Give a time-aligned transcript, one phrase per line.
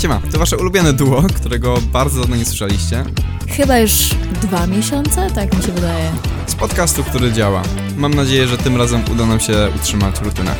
[0.00, 3.04] Siema, to wasze ulubione duo, którego bardzo dawno nie słyszeliście.
[3.48, 3.92] Chyba już
[4.42, 6.10] dwa miesiące, tak mi się wydaje.
[6.46, 7.62] Z podcastu, który działa.
[7.96, 10.54] Mam nadzieję, że tym razem uda nam się utrzymać rutynę.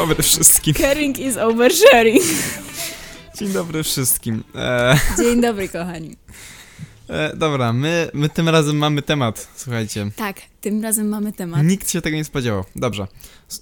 [0.00, 0.74] Dobry wszystkim.
[0.74, 2.22] Caring is oversharing.
[3.38, 4.44] Dzień dobry wszystkim.
[4.54, 6.16] E, Dzień dobry, kochani.
[7.08, 10.10] e, dobra, my, my tym razem mamy temat, słuchajcie.
[10.16, 11.64] Tak, tym razem mamy temat.
[11.64, 12.64] Nikt się tego nie spodziewał.
[12.76, 13.06] Dobrze.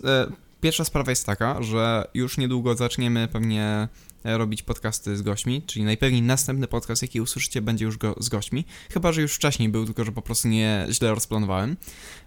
[0.04, 0.26] E,
[0.60, 3.88] pierwsza sprawa jest taka, że już niedługo zaczniemy pewnie
[4.24, 8.64] robić podcasty z gośćmi, czyli najpewniej następny podcast, jaki usłyszycie, będzie już go, z gośćmi.
[8.90, 11.76] Chyba, że już wcześniej był, tylko że po prostu nie źle rozplanowałem.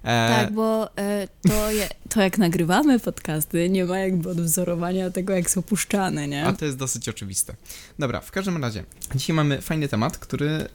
[0.04, 5.34] E, Tak, bo e, to, je, to jak nagrywamy podcasty, nie ma jakby odwzorowania tego,
[5.34, 6.46] jak są puszczane, nie?
[6.46, 7.56] A to jest dosyć oczywiste.
[8.00, 8.84] Dobra, w każdym razie,
[9.16, 10.68] dzisiaj mamy fajny temat, który e,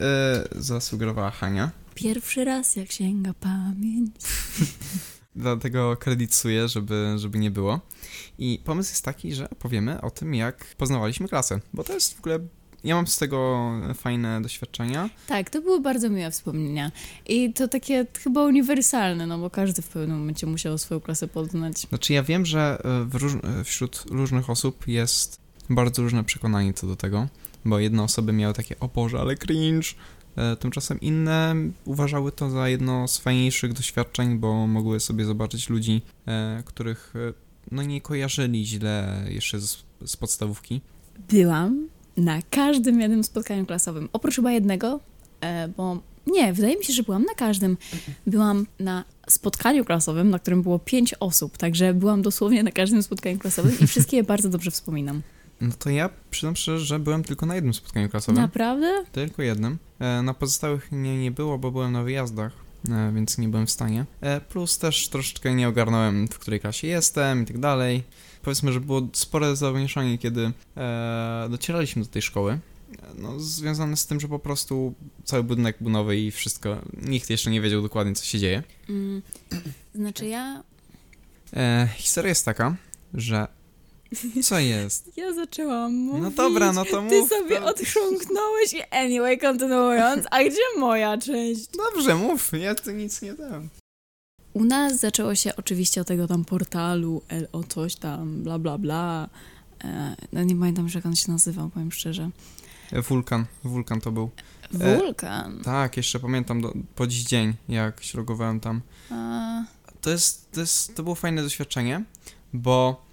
[0.55, 1.71] zasugerowała Hania.
[1.95, 4.11] Pierwszy raz, jak sięga pamięć.
[5.37, 7.79] Dlatego kredytuję, żeby, żeby nie było.
[8.39, 12.19] I pomysł jest taki, że opowiemy o tym, jak poznawaliśmy klasę, bo to jest w
[12.19, 12.39] ogóle.
[12.83, 15.09] Ja mam z tego fajne doświadczenia.
[15.27, 16.91] Tak, to były bardzo miłe wspomnienia.
[17.25, 21.77] I to takie chyba uniwersalne, no bo każdy w pewnym momencie musiał swoją klasę poznać.
[21.77, 22.81] Znaczy, ja wiem, że
[23.13, 27.27] e, róż, e, wśród różnych osób jest bardzo różne przekonanie co do tego,
[27.65, 29.87] bo jedne osoby miały takie, o Boże, ale cringe.
[30.37, 36.01] E, Tymczasem inne uważały to za jedno z fajniejszych doświadczeń, bo mogły sobie zobaczyć ludzi,
[36.27, 37.33] e, których e,
[37.71, 40.81] no nie kojarzyli źle jeszcze z, z podstawówki.
[41.29, 44.09] Byłam na każdym jednym spotkaniu klasowym.
[44.13, 44.99] Oprócz chyba jednego,
[45.77, 47.77] bo nie, wydaje mi się, że byłam na każdym.
[48.27, 53.39] Byłam na spotkaniu klasowym, na którym było pięć osób, także byłam dosłownie na każdym spotkaniu
[53.39, 55.21] klasowym i wszystkie je bardzo dobrze wspominam.
[55.61, 58.41] No to ja przyznam szczerze, że byłem tylko na jednym spotkaniu klasowym.
[58.41, 59.05] Naprawdę?
[59.11, 59.77] Tylko jednym.
[59.99, 62.53] E, Na pozostałych nie, nie było, bo byłem na wyjazdach,
[62.89, 64.05] e, więc nie byłem w stanie.
[64.21, 68.03] E, Plus też troszeczkę nie ogarnąłem, w której klasie jestem i tak dalej.
[68.41, 70.51] Powiedzmy, że było spore zamieszanie, kiedy
[71.49, 72.59] docieraliśmy do tej szkoły.
[73.15, 77.51] No, związane z tym, że po prostu cały budynek był nowy i wszystko, nikt jeszcze
[77.51, 78.63] nie wiedział dokładnie, co się dzieje.
[78.89, 79.21] Mm,
[79.95, 80.63] znaczy ja...
[81.53, 82.75] E, historia jest taka,
[83.13, 83.47] że...
[84.43, 85.17] Co jest?
[85.17, 86.23] Ja zaczęłam mówić.
[86.23, 87.29] No dobra, no to Ty mów.
[87.29, 91.67] sobie to- odchrząknąłeś i anyway, kontynuując, a gdzie moja część?
[91.67, 93.69] Dobrze, mów, ja tu nic nie dam.
[94.53, 97.21] U nas zaczęło się oczywiście od tego tam portalu,
[97.53, 99.29] LO coś tam, bla bla bla.
[99.83, 102.29] E, no nie pamiętam już jak on się nazywał, powiem szczerze.
[102.91, 104.29] E, Wulkan, wulkan to był.
[104.81, 105.61] E, Wulkan.
[105.63, 108.81] Tak, jeszcze pamiętam do, po dziś dzień, jak śrogowałem tam.
[109.11, 109.63] A,
[110.01, 112.03] To jest, to jest, to było fajne doświadczenie,
[112.53, 113.06] bo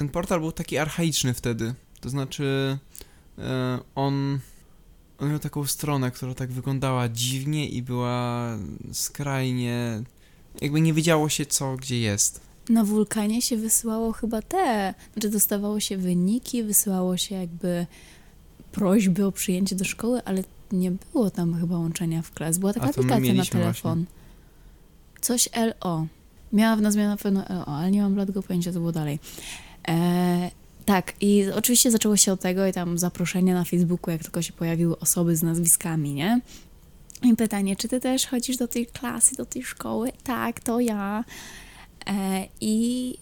[0.00, 1.74] ten portal był taki archaiczny wtedy.
[2.00, 2.78] To znaczy,
[3.38, 4.38] e, on,
[5.18, 8.48] on miał taką stronę, która tak wyglądała dziwnie i była
[8.92, 10.02] skrajnie,
[10.60, 12.40] jakby nie wiedziało się co, gdzie jest.
[12.68, 17.86] na wulkanie się wysyłało chyba te, znaczy dostawało się wyniki, wysyłało się jakby
[18.72, 22.58] prośby o przyjęcie do szkoły, ale nie było tam chyba łączenia w klas.
[22.58, 24.04] Była taka aplikacja na telefon.
[25.20, 26.06] Coś LO.
[26.52, 29.18] Miała w nazwie na pewno LO, ale nie mam bladego pojęcia, co było dalej.
[29.88, 30.50] E,
[30.84, 34.52] tak, i oczywiście zaczęło się od tego i tam zaproszenia na Facebooku, jak tylko się
[34.52, 36.40] pojawiły osoby z nazwiskami, nie?
[37.22, 40.12] I pytanie, czy ty też chodzisz do tej klasy, do tej szkoły?
[40.24, 41.24] Tak, to ja.
[42.06, 43.16] E, I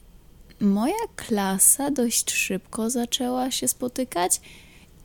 [0.60, 4.40] moja klasa dość szybko zaczęła się spotykać,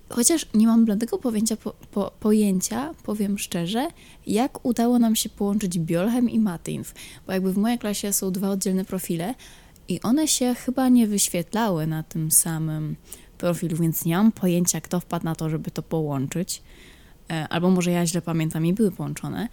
[0.09, 3.87] chociaż nie mam bladego pojęcia, po, po, pojęcia, powiem szczerze,
[4.27, 6.93] jak udało nam się połączyć Biolchem i Matynw,
[7.27, 9.35] bo jakby w mojej klasie są dwa oddzielne profile
[9.93, 12.95] i one się chyba nie wyświetlały na tym samym
[13.37, 16.61] profilu, więc nie mam pojęcia, kto wpadł na to, żeby to połączyć.
[17.31, 19.49] E, Albo może ja źle pamiętam i były połączone.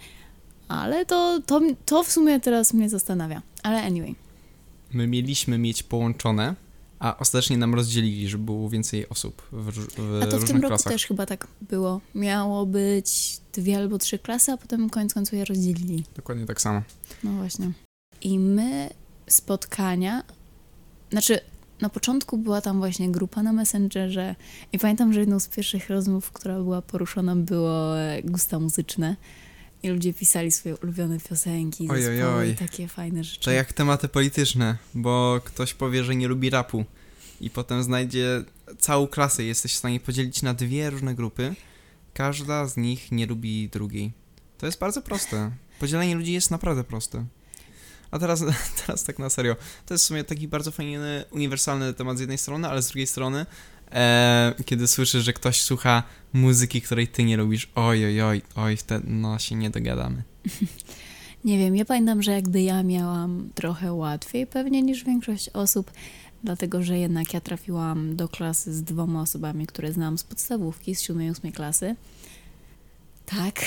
[0.67, 3.41] Ale to, to, to w sumie teraz mnie zastanawia.
[3.63, 4.15] Ale anyway.
[4.93, 6.55] My mieliśmy mieć połączone,
[6.99, 10.67] a ostatecznie nam rozdzielili, żeby było więcej osób w, w A to w tym roku
[10.67, 10.93] klasach.
[10.93, 12.01] też chyba tak było.
[12.15, 16.03] Miało być dwie albo trzy klasy, a potem koniec końców je rozdzielili.
[16.15, 16.81] Dokładnie tak samo.
[17.23, 17.71] No właśnie.
[18.21, 18.89] I my
[19.27, 20.23] spotkania,
[21.11, 21.39] znaczy
[21.81, 24.35] na początku była tam właśnie grupa na Messengerze
[24.73, 29.15] i pamiętam, że jedną z pierwszych rozmów, która była poruszona, było e, gusta muzyczne.
[29.83, 32.49] I ludzie pisali swoje ulubione piosenki, Oj, oj, zespoły oj.
[32.49, 33.45] i takie fajne rzeczy.
[33.45, 36.85] To jak tematy polityczne, bo ktoś powie, że nie lubi rapu
[37.41, 38.43] i potem znajdzie
[38.79, 41.55] całą klasę i jesteś w stanie podzielić na dwie różne grupy.
[42.13, 44.11] Każda z nich nie lubi drugiej.
[44.57, 45.51] To jest bardzo proste.
[45.79, 47.25] Podzielenie ludzi jest naprawdę proste.
[48.11, 48.43] A teraz,
[48.85, 49.55] teraz tak na serio.
[49.85, 53.07] To jest w sumie taki bardzo fajny, uniwersalny temat z jednej strony, ale z drugiej
[53.07, 53.45] strony,
[53.91, 56.03] e, kiedy słyszysz, że ktoś słucha
[56.33, 60.23] muzyki, której ty nie lubisz, oj, oj, oj, oj, wtedy no się nie dogadamy.
[61.45, 65.91] Nie wiem, ja pamiętam, że jakby ja miałam trochę łatwiej pewnie niż większość osób,
[66.43, 71.01] dlatego że jednak ja trafiłam do klasy z dwoma osobami, które znam z podstawówki, z
[71.01, 71.95] 7 i 8 klasy.
[73.25, 73.61] Tak,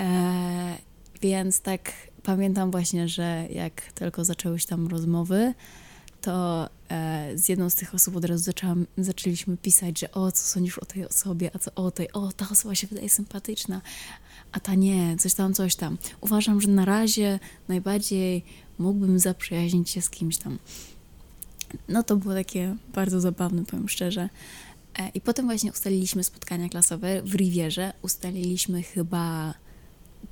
[0.00, 0.76] e,
[1.22, 1.92] więc tak
[2.24, 5.54] pamiętam właśnie, że jak tylko zaczęły się tam rozmowy,
[6.20, 10.44] to e, z jedną z tych osób od razu zaczęłam, zaczęliśmy pisać, że o, co
[10.46, 13.80] sądzisz o tej osobie, a co o tej, o, ta osoba się wydaje sympatyczna,
[14.52, 15.98] a ta nie, coś tam, coś tam.
[16.20, 17.38] Uważam, że na razie
[17.68, 18.44] najbardziej
[18.78, 20.58] mógłbym zaprzyjaźnić się z kimś tam.
[21.88, 24.28] No to było takie bardzo zabawne, powiem szczerze.
[24.98, 27.92] E, I potem właśnie ustaliliśmy spotkania klasowe w Rivierze.
[28.02, 29.54] Ustaliliśmy chyba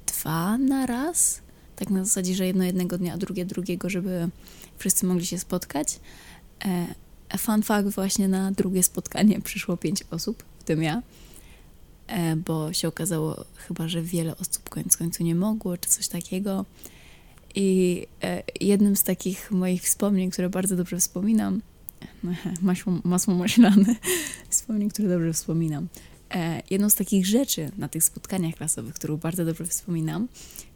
[0.06, 1.42] dwa na raz.
[1.82, 4.29] Tak na zasadzie, że jedno jednego dnia, a drugie drugiego, żeby
[4.79, 6.00] wszyscy mogli się spotkać.
[6.64, 11.02] E, fun fact, właśnie na drugie spotkanie przyszło pięć osób, w tym ja.
[12.06, 16.64] E, bo się okazało chyba, że wiele osób koniec końcu nie mogło, czy coś takiego.
[17.55, 21.62] I e, jednym z takich moich wspomnień, które bardzo dobrze wspominam,
[22.62, 23.96] masło, masło maślane,
[24.50, 25.88] wspomnień, które dobrze wspominam.
[26.34, 30.29] E, jedną z takich rzeczy na tych spotkaniach klasowych, którą bardzo dobrze wspominam,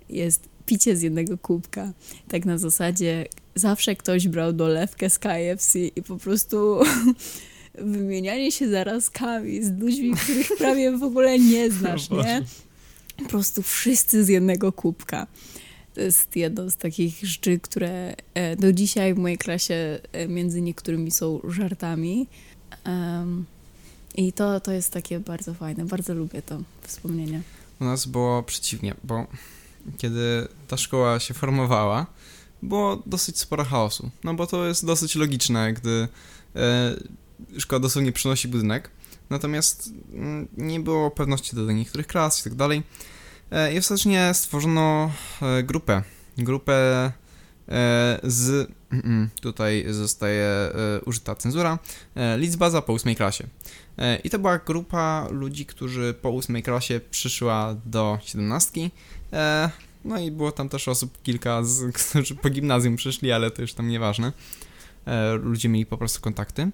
[0.08, 1.92] jest picie z jednego kubka.
[2.28, 6.78] Tak na zasadzie zawsze ktoś brał dolewkę z KFC i po prostu
[7.78, 12.42] wymienianie się zarazkami z ludźmi, których prawie w ogóle nie znasz, nie?
[13.16, 15.26] Po prostu wszyscy z jednego kubka.
[15.94, 20.60] To jest jedno z takich rzeczy, które e, do dzisiaj w mojej klasie e, między
[20.60, 22.26] niektórymi są żartami.
[22.86, 23.44] Um,
[24.14, 27.42] I to, to jest takie bardzo fajne, bardzo lubię to wspomnienie.
[27.80, 29.26] U nas było przeciwnie, bo
[29.98, 32.06] kiedy ta szkoła się formowała,
[32.62, 34.10] było dosyć sporo chaosu.
[34.24, 36.08] No bo to jest dosyć logiczne, gdy
[36.56, 36.96] e,
[37.58, 38.90] szkoła dosłownie przynosi budynek,
[39.30, 42.82] natomiast mm, nie było pewności do niektórych klas i tak dalej.
[43.50, 45.12] E, I ostatecznie stworzono
[45.42, 46.02] e, grupę.
[46.38, 47.12] Grupę
[48.22, 48.70] z.
[49.40, 50.50] Tutaj zostaje
[51.06, 51.78] użyta cenzura.
[52.36, 53.46] Liczba po ósmej klasie.
[54.24, 58.90] I to była grupa ludzi, którzy po ósmej klasie przyszła do siedemnastki.
[60.04, 63.74] No i było tam też osób kilka, z, którzy po gimnazjum przyszli, ale to już
[63.74, 64.32] tam nieważne.
[65.42, 66.70] Ludzie mieli po prostu kontakty.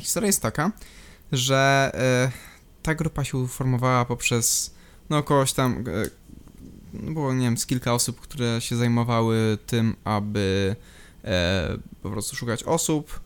[0.00, 0.72] Historia jest taka,
[1.32, 1.92] że
[2.82, 4.76] ta grupa się uformowała poprzez
[5.10, 5.84] no kogoś tam,
[6.92, 10.76] no było nie wiem, z kilka osób, które się zajmowały tym, aby
[11.24, 13.25] e, po prostu szukać osób, e,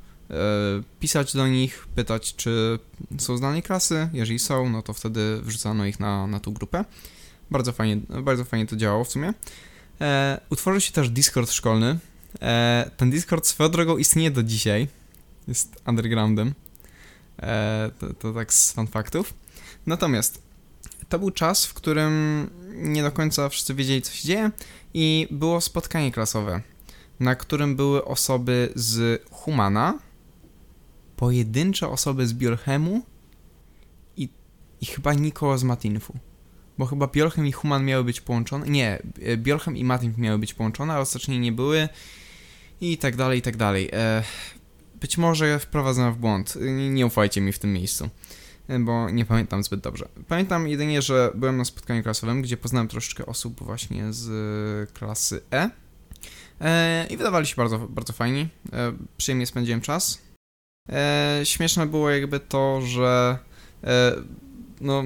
[1.00, 2.78] pisać do nich, pytać, czy
[3.18, 4.08] są z danej klasy.
[4.12, 6.84] Jeżeli są, no to wtedy wrzucano ich na, na tą grupę.
[7.50, 9.34] Bardzo fajnie, bardzo fajnie to działało w sumie.
[10.00, 11.98] E, utworzył się też Discord szkolny.
[12.42, 14.88] E, ten Discord swoją drogą istnieje do dzisiaj.
[15.48, 16.54] Jest undergroundem.
[17.42, 18.86] E, to, to tak z fun.
[19.86, 20.42] Natomiast
[21.08, 24.50] to był czas, w którym nie do końca wszyscy wiedzieli, co się dzieje,
[24.94, 26.62] i było spotkanie klasowe,
[27.20, 29.98] na którym były osoby z Humana,
[31.20, 33.02] pojedyncze osoby z Biolchemu
[34.16, 34.28] i,
[34.80, 36.18] i chyba nikogo z Matinfu.
[36.78, 38.66] Bo chyba Biolchem i Human miały być połączone.
[38.66, 39.02] Nie,
[39.36, 41.88] Biolchem i Matinf miały być połączone, ale ostatecznie nie były.
[42.80, 43.90] I tak dalej, i tak dalej.
[43.92, 44.24] E,
[45.00, 46.58] być może wprowadzam w błąd.
[46.90, 48.10] Nie, ufajcie mi w tym miejscu
[48.80, 50.08] bo nie pamiętam zbyt dobrze.
[50.28, 55.70] Pamiętam jedynie, że byłem na spotkaniu klasowym, gdzie poznałem troszeczkę osób właśnie z klasy E.
[56.60, 58.48] e I wydawali się bardzo, bardzo fajni.
[58.72, 60.29] E, przyjemnie spędziłem czas.
[60.88, 63.38] E, śmieszne było jakby to, że
[64.80, 65.04] no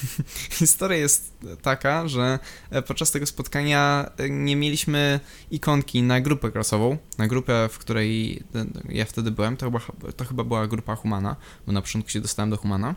[0.58, 1.32] historia jest
[1.62, 2.38] taka, że
[2.70, 5.20] e, podczas tego spotkania e, nie mieliśmy
[5.50, 8.42] ikonki na grupę klasową, na grupę, w której
[8.88, 9.80] ja wtedy byłem, to chyba,
[10.16, 11.36] to chyba była grupa Humana,
[11.66, 12.94] bo na początku się dostałem do Humana.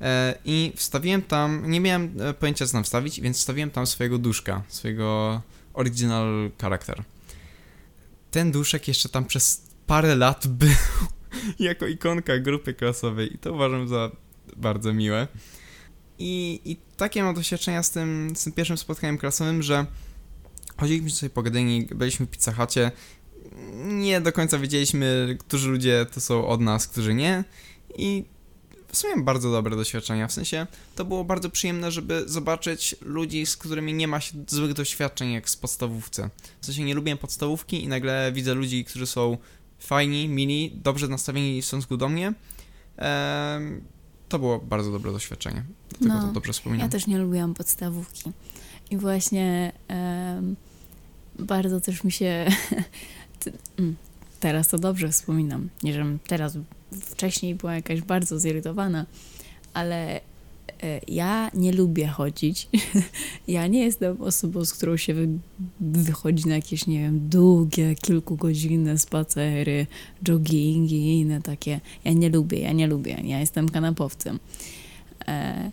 [0.00, 4.62] E, I wstawiłem tam, nie miałem pojęcia co tam wstawić, więc wstawiłem tam swojego duszka,
[4.68, 5.40] swojego
[5.74, 7.02] original character.
[8.30, 10.70] Ten duszek jeszcze tam przez parę lat był
[11.58, 14.10] jako ikonka grupy klasowej i to uważam za
[14.56, 15.28] bardzo miłe.
[16.18, 19.86] I, i takie mam doświadczenia z tym, z tym pierwszym spotkaniem klasowym, że
[20.76, 22.90] chodziliśmy sobie po Gdyni, byliśmy w pizzachacie,
[23.84, 27.44] nie do końca wiedzieliśmy, którzy ludzie to są od nas, którzy nie
[27.96, 28.24] i
[28.88, 33.56] w sumie bardzo dobre doświadczenia, w sensie to było bardzo przyjemne, żeby zobaczyć ludzi, z
[33.56, 36.30] którymi nie ma się złych doświadczeń jak z podstawówce.
[36.60, 39.38] W sensie nie lubię podstawówki i nagle widzę ludzi, którzy są
[39.82, 42.34] fajni, mili, dobrze nastawieni w stosunku do mnie.
[42.96, 43.80] Ehm,
[44.28, 45.64] to było bardzo dobre doświadczenie.
[46.00, 46.86] Dlatego no, to dobrze wspominam.
[46.86, 48.32] Ja też nie lubiłam podstawówki.
[48.90, 49.72] I właśnie
[51.38, 52.46] bardzo też mi się.
[53.78, 53.96] Mm,
[54.40, 55.68] teraz to dobrze wspominam.
[55.82, 56.58] Nie, żebym teraz
[57.00, 59.06] wcześniej była jakaś bardzo zirytowana,
[59.74, 60.20] ale
[61.08, 62.68] ja nie lubię chodzić.
[63.48, 65.28] Ja nie jestem osobą, z którą się wy,
[65.80, 69.86] wychodzi na jakieś, nie wiem, długie, kilkugodzinne spacery,
[70.28, 71.80] joggingi i inne takie.
[72.04, 73.16] Ja nie lubię, ja nie lubię.
[73.24, 74.38] Ja jestem kanapowcem.
[75.28, 75.70] E,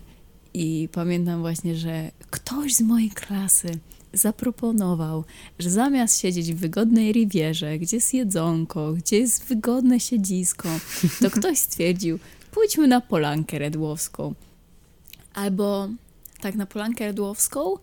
[0.54, 3.68] I pamiętam właśnie, że ktoś z mojej klasy
[4.12, 5.24] zaproponował,
[5.58, 10.68] że zamiast siedzieć w wygodnej rivierze, gdzie jest jedzonko, gdzie jest wygodne siedzisko,
[11.22, 12.18] to ktoś stwierdził,
[12.50, 14.34] pójdźmy na Polankę Redłowską.
[15.34, 15.88] Albo
[16.40, 17.74] tak, na Polankę Redłowską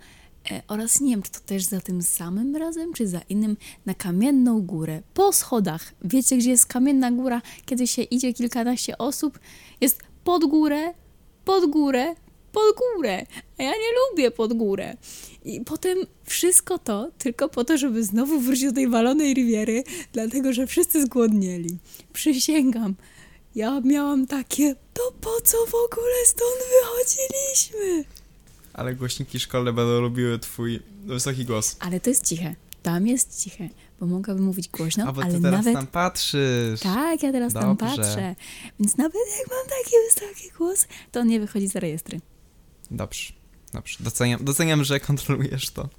[0.51, 3.93] e, oraz nie wiem, czy to też za tym samym razem, czy za innym, na
[3.93, 5.93] Kamienną Górę, po schodach.
[6.01, 7.41] Wiecie, gdzie jest Kamienna Góra?
[7.65, 9.39] Kiedy się idzie kilkanaście osób,
[9.81, 10.93] jest pod górę,
[11.45, 12.15] pod górę,
[12.51, 13.25] pod górę.
[13.57, 14.97] A ja nie lubię pod górę.
[15.45, 20.53] I potem wszystko to tylko po to, żeby znowu wrócić do tej walonej riviery, dlatego
[20.53, 21.77] że wszyscy zgłodnieli.
[22.13, 22.95] Przysięgam.
[23.57, 28.03] Ja miałam takie, to po co w ogóle stąd wychodziliśmy?
[28.73, 31.75] Ale głośniki szkolne będą lubiły twój wysoki głos.
[31.79, 32.55] Ale to jest ciche.
[32.83, 35.73] Tam jest ciche, bo mogłabym mówić głośno, A bo ale ty teraz nawet...
[35.73, 36.79] tam patrzysz.
[36.79, 37.95] Tak, ja teraz tam Dobrze.
[37.97, 38.35] patrzę.
[38.79, 42.21] Więc nawet jak mam taki wysoki głos, to on nie wychodzi za rejestry.
[42.91, 43.33] Dobrze,
[43.73, 43.97] dobrze.
[43.99, 45.89] Doceniam, doceniam, że kontrolujesz to.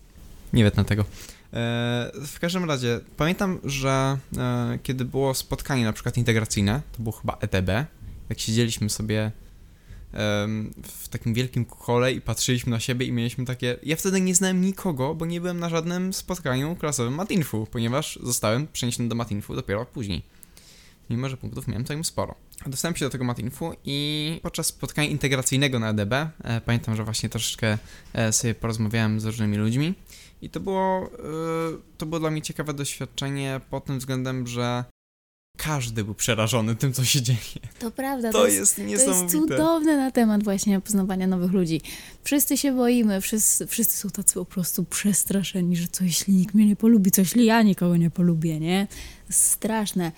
[0.52, 1.04] Nie wiem na tego.
[1.52, 7.12] E, w każdym razie, pamiętam, że e, kiedy było spotkanie na przykład integracyjne, to było
[7.12, 7.68] chyba ETB,
[8.28, 9.32] jak siedzieliśmy sobie
[10.82, 13.76] w takim wielkim kole i patrzyliśmy na siebie i mieliśmy takie...
[13.82, 18.66] Ja wtedy nie znałem nikogo, bo nie byłem na żadnym spotkaniu klasowym Matinfu, ponieważ zostałem
[18.72, 20.22] przeniesiony do Matinfu dopiero później.
[21.10, 22.34] Mimo, że punktów miałem całkiem sporo.
[22.66, 27.28] Dostałem się do tego Matinfu i podczas spotkania integracyjnego na EDB, e, pamiętam, że właśnie
[27.28, 27.78] troszeczkę
[28.30, 29.94] sobie porozmawiałem z różnymi ludźmi
[30.42, 31.08] i to było, e,
[31.98, 34.84] to było dla mnie ciekawe doświadczenie pod tym względem, że
[35.56, 37.38] każdy był przerażony tym, co się dzieje.
[37.78, 39.22] To prawda, To, jest, To niesamowite.
[39.22, 41.80] jest cudowne na temat właśnie poznawania nowych ludzi.
[42.24, 46.66] Wszyscy się boimy, wszyscy, wszyscy są tacy po prostu przestraszeni, że co jeśli nikt mnie
[46.66, 48.86] nie polubi, co jeśli ja nikogo nie polubię, nie?
[49.30, 50.12] Straszne.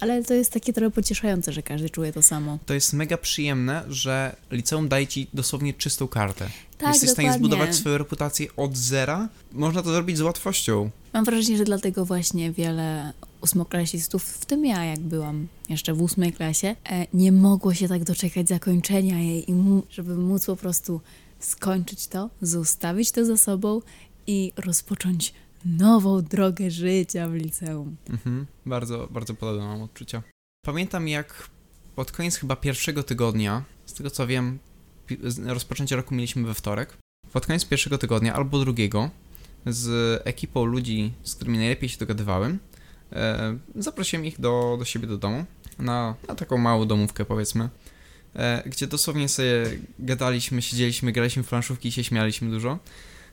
[0.00, 2.58] Ale to jest takie trochę pocieszające, że każdy czuje to samo.
[2.66, 6.48] To jest mega przyjemne, że liceum daje ci dosłownie czystą kartę.
[6.78, 9.28] Tak, Jesteś w stanie zbudować swoją reputację od zera.
[9.52, 10.90] Można to zrobić z łatwością.
[11.12, 16.32] Mam wrażenie, że dlatego właśnie wiele ósmoklasistów, w tym ja, jak byłam jeszcze w ósmej
[16.32, 19.54] klasie, e, nie mogło się tak doczekać zakończenia jej i
[19.90, 21.00] żeby móc po prostu
[21.40, 23.82] skończyć to, zostawić to za sobą
[24.26, 25.34] i rozpocząć
[25.66, 27.96] nową drogę życia w liceum.
[28.10, 30.22] Mhm, bardzo, bardzo podobne mam odczucia.
[30.66, 31.48] Pamiętam jak
[31.96, 34.58] pod koniec chyba pierwszego tygodnia, z tego co wiem,
[35.44, 36.96] rozpoczęcie roku mieliśmy we wtorek.
[37.32, 39.10] Pod koniec pierwszego tygodnia albo drugiego
[39.66, 42.58] z ekipą ludzi, z którymi najlepiej się dogadywałem,
[43.12, 45.44] e, zaprosiłem ich do, do siebie do domu,
[45.78, 47.68] na, na taką małą domówkę powiedzmy,
[48.34, 52.78] e, gdzie dosłownie sobie gadaliśmy, siedzieliśmy, graliśmy w planszówki i się śmialiśmy dużo.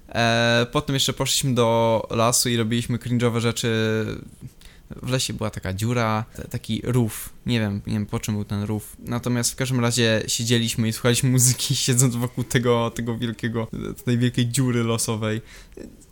[0.10, 3.70] E, potem jeszcze poszliśmy do lasu i robiliśmy cringe'owe rzeczy.
[5.02, 7.30] W lesie była taka dziura, taki rów.
[7.46, 8.98] Nie wiem, nie wiem po czym był ten rów.
[9.00, 13.68] Natomiast w każdym razie siedzieliśmy i słuchaliśmy muzyki, siedząc wokół tego, tego wielkiego,
[14.06, 15.42] tej wielkiej dziury losowej.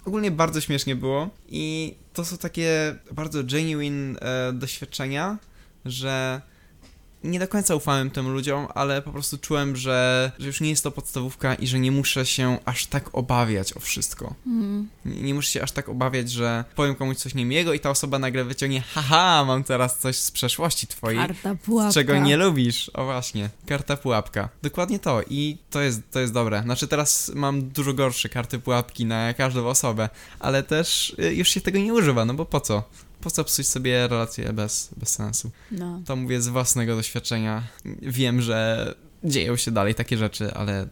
[0.05, 5.37] Ogólnie bardzo śmiesznie było i to są takie bardzo genuine e, doświadczenia,
[5.85, 6.41] że
[7.23, 10.83] nie do końca ufałem tym ludziom, ale po prostu czułem, że, że już nie jest
[10.83, 14.33] to podstawówka i że nie muszę się aż tak obawiać o wszystko.
[14.47, 14.89] Mm.
[15.05, 18.19] Nie, nie muszę się aż tak obawiać, że powiem komuś coś niemiłego i ta osoba
[18.19, 21.93] nagle wyciągnie haha, mam teraz coś z przeszłości twojej, Karta pułapka.
[21.93, 22.91] czego nie lubisz.
[22.93, 24.49] O właśnie, karta pułapka.
[24.61, 26.61] Dokładnie to i to jest, to jest dobre.
[26.63, 30.09] Znaczy teraz mam dużo gorsze karty pułapki na każdą osobę,
[30.39, 32.83] ale też y, już się tego nie używa, no bo po co?
[33.21, 35.51] Po co psuć sobie relacje bez, bez sensu?
[35.71, 36.01] No.
[36.05, 37.63] To mówię z własnego doświadczenia.
[38.01, 38.87] Wiem, że
[39.23, 40.87] dzieją się dalej takie rzeczy, ale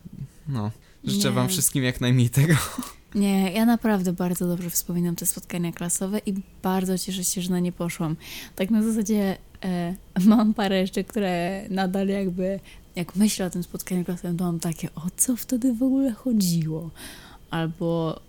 [0.48, 0.72] no,
[1.04, 1.36] życzę Nie.
[1.36, 2.54] wam wszystkim jak najmniej tego.
[3.16, 6.34] Nie, ja naprawdę bardzo dobrze wspominam te spotkania klasowe i
[6.64, 8.16] bardzo cieszę się, że na nie poszłam.
[8.56, 9.96] Tak na zasadzie e,
[10.26, 12.60] mam parę jeszcze, które nadal jakby,
[12.96, 16.92] jak myślę o tym spotkaniu klasowym, to mam takie, o co wtedy w ogóle chodziło?
[17.50, 18.20] Albo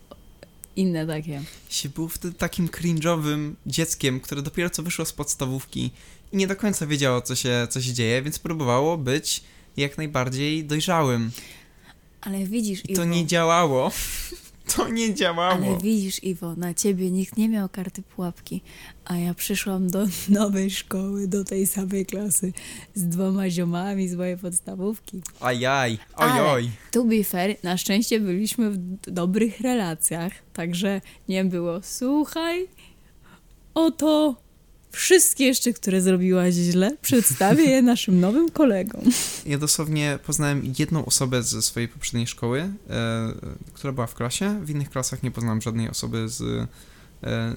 [0.76, 1.42] inne takie.
[1.68, 5.90] się był wtedy takim cringe'owym dzieckiem, które dopiero co wyszło z podstawówki
[6.32, 9.42] i nie do końca wiedziało, co się, co się dzieje, więc próbowało być
[9.76, 11.30] jak najbardziej dojrzałym.
[12.20, 13.92] Ale widzisz, I to Iwo, nie działało.
[14.76, 15.66] To nie działało.
[15.66, 18.60] Ale widzisz, Iwo, na ciebie nikt nie miał karty pułapki,
[19.04, 20.06] a ja przyszłam do
[20.40, 22.52] nowej szkoły, do tej samej klasy
[22.94, 25.20] z dwoma ziomami z mojej podstawówki.
[25.40, 26.70] Ajaj, Ale- ojoj.
[26.90, 28.78] To be fair, na szczęście byliśmy w
[29.10, 32.66] dobrych relacjach, także nie było słuchaj,
[33.74, 34.36] oto
[34.90, 39.02] wszystkie jeszcze, które zrobiłaś źle, przedstawię je naszym nowym kolegom.
[39.47, 42.73] Ja dosłownie poznałem jedną osobę ze swojej poprzedniej szkoły, e,
[43.73, 44.61] która była w klasie.
[44.64, 46.68] W innych klasach nie poznałem żadnej osoby z,
[47.25, 47.56] e,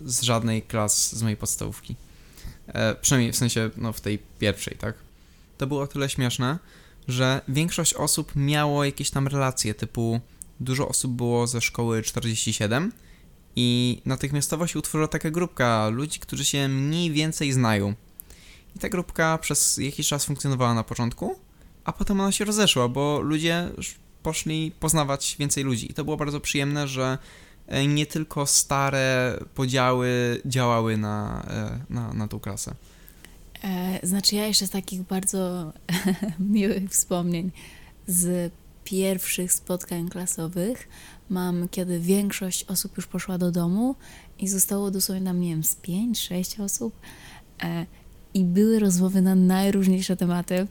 [0.00, 1.96] z żadnej klas z mojej podstawówki.
[2.66, 4.94] E, przynajmniej w sensie, no w tej pierwszej, tak?
[5.58, 6.58] To było o tyle śmieszne,
[7.08, 10.20] że większość osób miało jakieś tam relacje, typu
[10.60, 12.92] dużo osób było ze szkoły 47
[13.56, 17.94] i natychmiastowo się utworzyła taka grupka ludzi, którzy się mniej więcej znają.
[18.76, 21.36] I ta grupka przez jakiś czas funkcjonowała na początku,
[21.84, 23.70] a potem ona się rozeszła, bo ludzie
[24.22, 25.90] poszli poznawać więcej ludzi.
[25.90, 27.18] I to było bardzo przyjemne, że
[27.66, 32.74] e, nie tylko stare podziały działały na, e, na, na tą klasę.
[33.64, 35.72] E, znaczy ja jeszcze z takich bardzo
[36.38, 37.50] miłych wspomnień
[38.06, 38.52] z
[38.84, 40.88] pierwszych spotkań klasowych
[41.30, 43.94] mam, kiedy większość osób już poszła do domu
[44.38, 46.94] i zostało dosłownie tam, nie wiem, z 5-6 osób
[47.62, 47.86] e,
[48.34, 50.66] i były rozmowy na najróżniejsze tematy.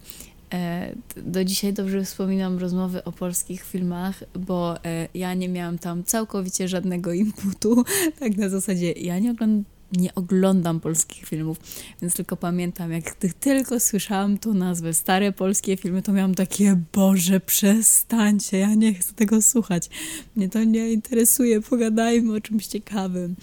[0.54, 6.04] E, do dzisiaj dobrze wspominam rozmowy o polskich filmach, bo e, ja nie miałam tam
[6.04, 7.84] całkowicie żadnego inputu,
[8.20, 11.58] tak na zasadzie ja nie oglądam, nie oglądam polskich filmów,
[12.02, 16.82] więc tylko pamiętam, jak ty- tylko słyszałam tą nazwę, stare polskie filmy, to miałam takie,
[16.94, 19.90] Boże, przestańcie, ja nie chcę tego słuchać.
[20.36, 23.36] Mnie to nie interesuje, pogadajmy o czymś ciekawym.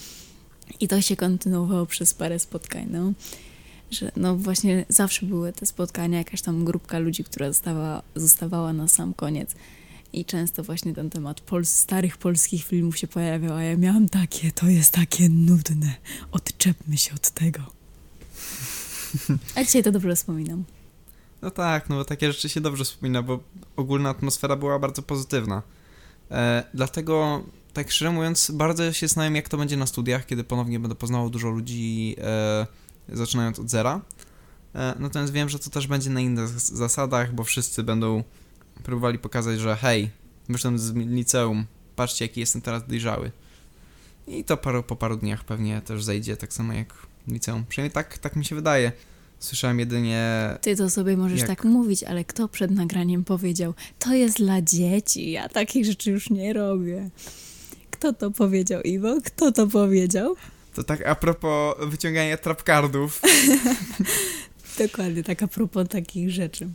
[0.81, 3.13] I to się kontynuowało przez parę spotkań, no.
[3.91, 8.89] Że no właśnie zawsze były te spotkania, jakaś tam grupka ludzi, która została, zostawała na
[8.89, 9.55] sam koniec.
[10.17, 14.67] I często właśnie ten temat starych polskich filmów się pojawiał, a ja miałam takie, to
[14.67, 15.95] jest takie nudne,
[16.33, 17.61] odczepmy się od tego.
[19.55, 20.65] A dzisiaj to dobrze wspominam.
[21.43, 23.41] No tak, no bo takie rzeczy się dobrze wspomina, bo
[23.77, 25.63] ogólna atmosfera była bardzo pozytywna.
[26.31, 27.43] E, dlatego,
[27.73, 31.31] tak szczerze mówiąc, bardzo się zastanawiam, jak to będzie na studiach, kiedy ponownie będę poznawał
[31.31, 32.67] dużo ludzi, e,
[33.09, 34.01] zaczynając od zera.
[34.75, 38.23] E, natomiast wiem, że to też będzie na innych zas- zasadach, bo wszyscy będą
[38.83, 40.11] próbowali pokazać, że hej,
[40.49, 43.31] wyszedłem z liceum, patrzcie, jaki jestem teraz dojrzały.
[44.27, 46.93] I to paru, po paru dniach pewnie też zejdzie, tak samo jak
[47.27, 47.65] w liceum.
[47.69, 48.93] Przynajmniej tak, tak mi się wydaje.
[49.39, 51.49] Słyszałem jedynie Ty to sobie możesz Jak?
[51.49, 56.31] tak mówić, ale kto przed nagraniem powiedział, to jest dla dzieci, ja takich rzeczy już
[56.31, 57.11] nie robię.
[57.91, 59.17] Kto to powiedział, Iwo?
[59.25, 60.37] Kto to powiedział?
[60.75, 63.23] To tak a propos wyciągania trapkardów.
[64.79, 66.69] Dokładnie, tak a propos takich rzeczy.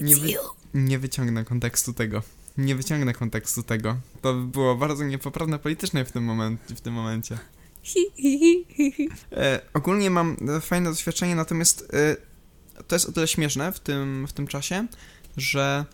[0.00, 0.38] Nie It's wy- you.
[0.74, 2.22] Nie wyciągnę kontekstu tego.
[2.58, 3.96] Nie wyciągnę kontekstu tego.
[4.22, 7.38] To by było bardzo niepoprawne politycznie w tym, moment, w tym momencie.
[9.32, 12.16] E, ogólnie mam e, fajne doświadczenie, natomiast e,
[12.82, 14.86] to jest o tyle śmieszne w tym, w tym czasie,
[15.36, 15.84] że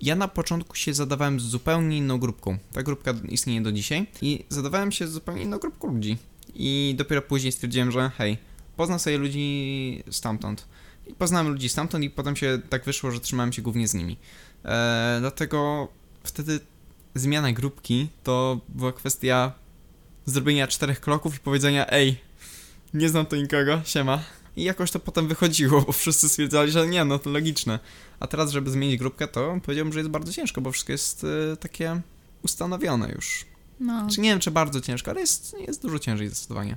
[0.00, 2.58] ja na początku się zadawałem z zupełnie inną grupką.
[2.72, 6.18] Ta grupka istnieje do dzisiaj i zadawałem się z zupełnie inną grupką ludzi.
[6.54, 8.38] I dopiero później stwierdziłem, że hej,
[8.76, 10.66] poznam sobie ludzi stamtąd.
[11.10, 14.16] I poznałem ludzi stamtąd i potem się tak wyszło, że trzymałem się głównie z nimi.
[14.64, 15.88] E, dlatego
[16.24, 16.60] wtedy
[17.14, 19.52] zmiana grupki to była kwestia
[20.26, 22.20] zrobienia czterech kroków i powiedzenia ej,
[22.94, 24.22] nie znam tu nikogo, siema.
[24.56, 27.78] I jakoś to potem wychodziło, bo wszyscy stwierdzali, że nie, no to logiczne.
[28.20, 31.56] A teraz, żeby zmienić grupkę, to powiedziałbym, że jest bardzo ciężko, bo wszystko jest y,
[31.60, 32.00] takie
[32.42, 33.44] ustanowione już.
[33.80, 36.76] No, Czy nie wiem, czy bardzo ciężko, ale jest, jest dużo ciężej zdecydowanie.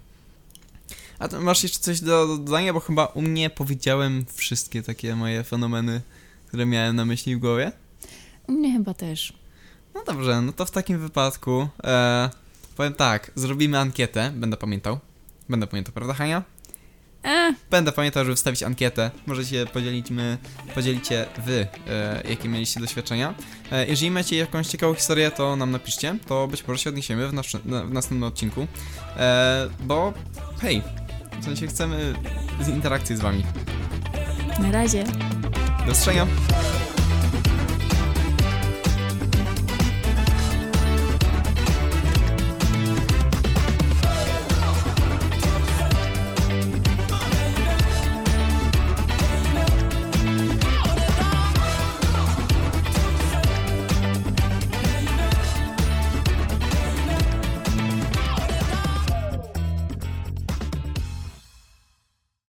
[1.24, 5.44] A masz jeszcze coś do do dodania, bo chyba u mnie powiedziałem wszystkie takie moje
[5.44, 6.02] fenomeny,
[6.48, 7.72] które miałem na myśli w głowie.
[8.48, 9.34] u mnie chyba też.
[9.96, 12.30] No dobrze, no to w takim wypadku e,
[12.78, 15.00] powiem tak, zrobimy ankietę, będę pamiętał.
[15.50, 16.44] Będę pamiętał, prawda Hania?
[17.24, 19.12] A, Będę pamiętał, żeby wstawić ankietę.
[19.26, 20.38] Możecie podzielić my,
[20.76, 23.34] podzielicie wy, e, jakie mieliście doświadczenia.
[23.72, 27.34] E, jeżeli macie jakąś ciekawą historię, to nam napiszcie, to być może się odniesiemy w,
[27.34, 28.68] nasz, na, w następnym odcinku.
[29.18, 30.14] E, bo
[30.62, 30.82] hej,
[31.42, 32.14] w sensie chcemy
[32.62, 33.44] z interakcji z wami.
[34.60, 35.04] na razie.
[35.86, 36.28] Do usłyszenia!